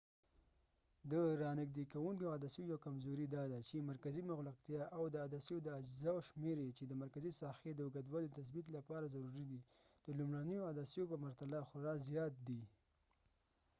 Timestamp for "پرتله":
11.23-11.59